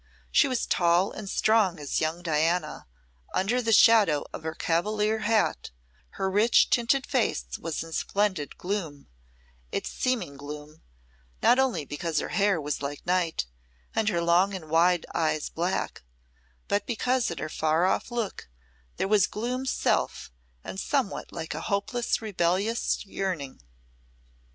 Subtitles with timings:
[0.31, 2.87] She was tall and strong as young Diana;
[3.35, 5.69] under the shadow of her Cavalier hat,
[6.17, 9.09] her rich tinted face was in splendid gloom,
[9.71, 10.81] it seeming gloom,
[11.43, 13.45] not only because her hair was like night,
[13.93, 16.01] and her long and wide eyes black,
[16.67, 18.49] but because in her far off look
[18.97, 20.31] there was gloom's self
[20.63, 23.61] and somewhat like a hopeless rebellious yearning.